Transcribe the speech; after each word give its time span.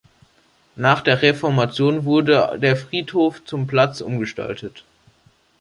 Nach 0.77 1.01
der 1.01 1.21
Reformation 1.21 2.05
wurde 2.05 2.57
der 2.59 2.75
Friedhof 2.75 3.45
zum 3.45 3.67
Platz 3.67 4.01
umgestaltet. 4.01 4.83